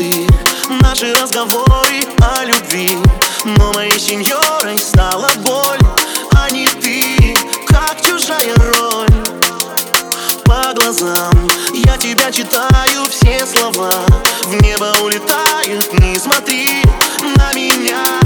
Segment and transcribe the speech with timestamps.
[0.00, 0.26] ты.
[0.82, 2.90] Наши разговоры о любви
[3.44, 5.78] Но моей сеньорой стала боль
[6.36, 7.34] А не ты,
[7.66, 9.08] как чужая роль.
[10.44, 13.92] По глазам я тебя читаю все слова.
[14.44, 16.82] В небо улетают, не смотри
[17.36, 18.19] на меня.